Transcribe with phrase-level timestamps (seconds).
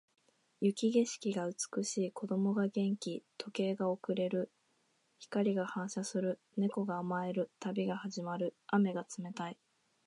[0.61, 2.11] 雪景色が美しい。
[2.11, 3.23] 子供が元気。
[3.37, 4.49] 時計が遅れる。
[5.19, 6.39] 光が反射する。
[6.57, 7.51] 猫が甘える。
[7.59, 8.55] 旅が始まる。
[8.65, 9.57] 雨が冷たい。